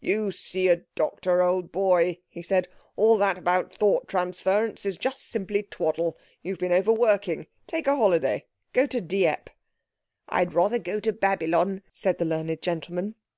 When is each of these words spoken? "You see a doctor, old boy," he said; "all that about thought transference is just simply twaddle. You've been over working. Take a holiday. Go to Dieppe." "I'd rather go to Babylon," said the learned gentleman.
"You 0.00 0.30
see 0.30 0.68
a 0.68 0.80
doctor, 0.94 1.42
old 1.42 1.70
boy," 1.70 2.16
he 2.30 2.42
said; 2.42 2.68
"all 2.96 3.18
that 3.18 3.36
about 3.36 3.70
thought 3.70 4.08
transference 4.08 4.86
is 4.86 4.96
just 4.96 5.28
simply 5.28 5.62
twaddle. 5.62 6.16
You've 6.40 6.56
been 6.56 6.72
over 6.72 6.90
working. 6.90 7.48
Take 7.66 7.86
a 7.86 7.94
holiday. 7.94 8.46
Go 8.72 8.86
to 8.86 9.02
Dieppe." 9.02 9.52
"I'd 10.26 10.54
rather 10.54 10.78
go 10.78 11.00
to 11.00 11.12
Babylon," 11.12 11.82
said 11.92 12.16
the 12.16 12.24
learned 12.24 12.62
gentleman. 12.62 13.14